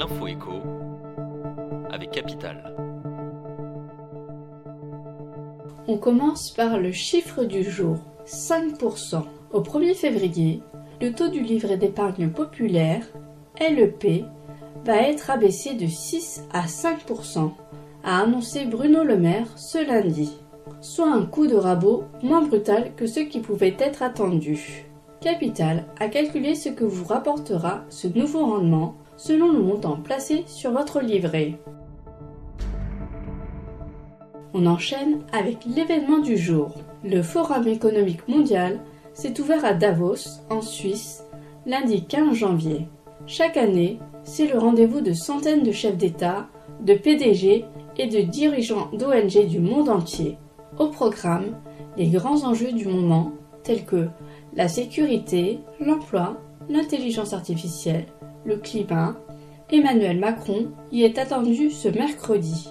l'info 0.00 0.26
écho 0.28 0.62
avec 1.90 2.10
Capital. 2.12 2.74
On 5.88 5.98
commence 5.98 6.52
par 6.52 6.78
le 6.78 6.90
chiffre 6.90 7.44
du 7.44 7.62
jour, 7.62 7.98
5%. 8.24 9.22
Au 9.52 9.60
1er 9.60 9.94
février, 9.94 10.62
le 11.02 11.12
taux 11.12 11.28
du 11.28 11.42
livret 11.42 11.76
d'épargne 11.76 12.30
populaire, 12.30 13.02
LEP, 13.60 14.24
va 14.86 15.02
être 15.02 15.28
abaissé 15.28 15.74
de 15.74 15.86
6 15.86 16.44
à 16.50 16.64
5%, 16.64 17.50
a 18.02 18.22
annoncé 18.22 18.64
Bruno 18.64 19.04
Le 19.04 19.18
Maire 19.18 19.58
ce 19.58 19.86
lundi, 19.86 20.32
soit 20.80 21.12
un 21.12 21.26
coup 21.26 21.46
de 21.46 21.56
rabot 21.56 22.04
moins 22.22 22.40
brutal 22.40 22.92
que 22.96 23.06
ce 23.06 23.20
qui 23.20 23.40
pouvait 23.40 23.76
être 23.78 24.02
attendu. 24.02 24.86
Capital 25.20 25.84
a 25.98 26.08
calculé 26.08 26.54
ce 26.54 26.70
que 26.70 26.84
vous 26.84 27.04
rapportera 27.04 27.82
ce 27.90 28.08
nouveau 28.08 28.46
rendement 28.46 28.94
selon 29.20 29.52
le 29.52 29.60
montant 29.60 29.96
placé 29.96 30.44
sur 30.46 30.72
votre 30.72 31.00
livret. 31.00 31.58
On 34.54 34.64
enchaîne 34.64 35.20
avec 35.30 35.66
l'événement 35.66 36.20
du 36.20 36.38
jour. 36.38 36.72
Le 37.04 37.20
Forum 37.20 37.68
économique 37.68 38.26
mondial 38.28 38.80
s'est 39.12 39.38
ouvert 39.38 39.62
à 39.66 39.74
Davos, 39.74 40.40
en 40.48 40.62
Suisse, 40.62 41.22
lundi 41.66 42.06
15 42.06 42.34
janvier. 42.34 42.88
Chaque 43.26 43.58
année, 43.58 43.98
c'est 44.24 44.46
le 44.46 44.58
rendez-vous 44.58 45.02
de 45.02 45.12
centaines 45.12 45.64
de 45.64 45.72
chefs 45.72 45.98
d'État, 45.98 46.48
de 46.80 46.94
PDG 46.94 47.66
et 47.98 48.06
de 48.06 48.22
dirigeants 48.22 48.88
d'ONG 48.94 49.46
du 49.46 49.60
monde 49.60 49.90
entier. 49.90 50.38
Au 50.78 50.86
programme, 50.86 51.56
les 51.98 52.08
grands 52.08 52.44
enjeux 52.44 52.72
du 52.72 52.88
moment 52.88 53.32
tels 53.64 53.84
que 53.84 54.08
la 54.56 54.68
sécurité, 54.68 55.60
l'emploi, 55.78 56.38
l'intelligence 56.70 57.34
artificielle, 57.34 58.06
le 58.44 58.56
climat. 58.56 59.16
Emmanuel 59.70 60.18
Macron 60.18 60.68
y 60.90 61.02
est 61.02 61.18
attendu 61.18 61.70
ce 61.70 61.88
mercredi. 61.88 62.68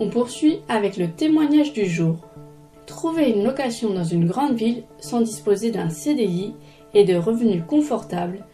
On 0.00 0.10
poursuit 0.10 0.60
avec 0.68 0.96
le 0.96 1.10
témoignage 1.10 1.72
du 1.72 1.86
jour. 1.86 2.16
Trouver 2.86 3.30
une 3.30 3.44
location 3.44 3.90
dans 3.90 4.04
une 4.04 4.26
grande 4.26 4.54
ville 4.54 4.84
sans 4.98 5.20
disposer 5.20 5.70
d'un 5.70 5.88
CDI 5.88 6.54
et 6.94 7.04
de 7.04 7.16
revenus 7.16 7.62
confortables 7.66 8.44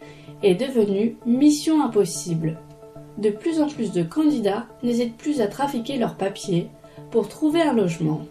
est 0.43 0.55
devenu 0.55 1.17
mission 1.25 1.83
impossible. 1.83 2.59
De 3.17 3.29
plus 3.29 3.61
en 3.61 3.67
plus 3.67 3.91
de 3.91 4.03
candidats 4.03 4.65
n'hésitent 4.83 5.17
plus 5.17 5.39
à 5.39 5.47
trafiquer 5.47 5.97
leurs 5.97 6.15
papiers 6.15 6.67
pour 7.11 7.29
trouver 7.29 7.61
un 7.61 7.73
logement. 7.73 8.21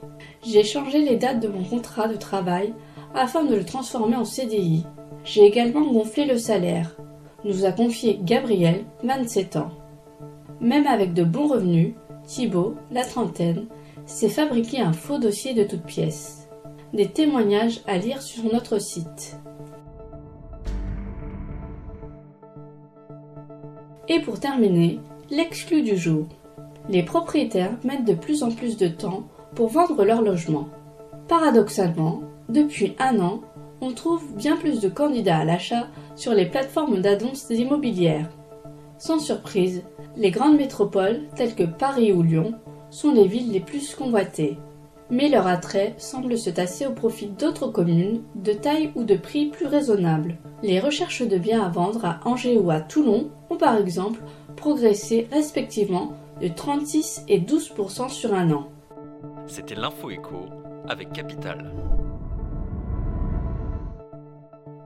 J'ai 0.47 0.63
changé 0.63 0.99
les 0.99 1.17
dates 1.17 1.41
de 1.41 1.49
mon 1.49 1.65
contrat 1.65 2.07
de 2.07 2.17
travail 2.17 2.75
afin 3.15 3.45
de 3.45 3.55
le 3.55 3.65
transformer 3.65 4.17
en 4.17 4.25
CDI. 4.25 4.85
J'ai 5.25 5.45
également 5.45 5.91
gonflé 5.91 6.27
le 6.27 6.39
salaire, 6.39 6.97
nous 7.45 7.65
a 7.65 7.73
confié 7.73 8.19
Gabriel, 8.23 8.85
27 9.03 9.57
ans. 9.57 9.71
Même 10.61 10.87
avec 10.87 11.15
de 11.15 11.25
bons 11.25 11.49
revenus, 11.49 11.95
Thibault, 12.27 12.75
la 12.91 13.05
trentaine, 13.05 13.67
s'est 14.07 14.29
fabriqué 14.29 14.81
un 14.81 14.93
faux 14.93 15.19
dossier 15.19 15.55
de 15.55 15.65
toutes 15.65 15.85
pièces. 15.85 16.49
Des 16.93 17.09
témoignages 17.09 17.81
à 17.87 17.99
lire 17.99 18.23
sur 18.23 18.45
notre 18.45 18.79
site. 18.79 19.39
Et 24.09 24.21
pour 24.21 24.39
terminer, 24.39 25.01
l'exclu 25.31 25.83
du 25.83 25.97
jour. 25.97 26.27
Les 26.89 27.03
propriétaires 27.03 27.77
mettent 27.85 28.05
de 28.05 28.15
plus 28.15 28.43
en 28.43 28.51
plus 28.51 28.77
de 28.77 28.89
temps 28.89 29.25
pour 29.55 29.69
vendre 29.69 30.05
leur 30.05 30.23
logement. 30.23 30.69
Paradoxalement, 31.29 32.21
depuis 32.49 32.95
un 32.99 33.21
an, 33.21 33.41
on 33.81 33.93
trouve 33.93 34.35
bien 34.35 34.57
plus 34.57 34.81
de 34.81 34.89
candidats 34.89 35.39
à 35.39 35.45
l'achat 35.45 35.87
sur 36.17 36.35
les 36.35 36.47
plateformes 36.47 37.01
d'annonces 37.01 37.49
immobilières. 37.51 38.29
Sans 38.99 39.19
surprise, 39.19 39.83
les 40.17 40.31
grandes 40.31 40.57
métropoles 40.57 41.23
telles 41.37 41.55
que 41.55 41.65
Paris 41.65 42.13
ou 42.13 42.23
Lyon 42.23 42.55
sont 42.91 43.13
les 43.13 43.27
villes 43.27 43.51
les 43.51 43.61
plus 43.61 43.95
convoitées. 43.95 44.59
Mais 45.11 45.29
leur 45.29 45.47
attrait 45.47 45.95
semble 45.99 46.39
se 46.39 46.51
tasser 46.51 46.87
au 46.87 46.93
profit 46.93 47.27
d'autres 47.27 47.69
communes 47.69 48.23
de 48.37 48.53
taille 48.53 48.93
ou 48.95 49.05
de 49.05 49.17
prix 49.17 49.47
plus 49.47 49.67
raisonnables. 49.67 50.37
Les 50.63 50.81
recherches 50.81 51.27
de 51.27 51.37
biens 51.37 51.63
à 51.63 51.69
vendre 51.69 52.05
à 52.05 52.21
Angers 52.25 52.59
ou 52.59 52.71
à 52.71 52.81
Toulon 52.81 53.31
ont 53.51 53.57
par 53.57 53.77
exemple 53.77 54.21
progressé 54.57 55.29
respectivement 55.31 56.13
de 56.41 56.49
36 56.49 57.25
et 57.29 57.41
12% 57.41 58.09
sur 58.09 58.33
un 58.33 58.51
an. 58.53 58.69
C'était 59.47 59.75
l'info 59.75 60.09
avec 60.89 61.13
Capital. 61.13 61.71